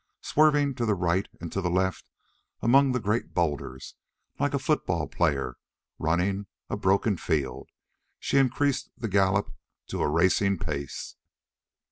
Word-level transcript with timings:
Swerving 0.21 0.73
to 0.73 0.85
right 0.85 1.27
and 1.39 1.51
to 1.51 1.61
left 1.61 2.05
among 2.59 2.91
the 2.91 2.99
great 2.99 3.35
boulders, 3.35 3.93
like 4.39 4.55
a 4.55 4.57
football 4.57 5.05
player 5.07 5.57
running 5.99 6.47
a 6.71 6.75
broken 6.75 7.17
field, 7.17 7.69
she 8.17 8.39
increased 8.39 8.89
the 8.97 9.07
gallop 9.07 9.53
to 9.85 10.01
a 10.01 10.09
racing 10.09 10.57
pace. 10.57 11.17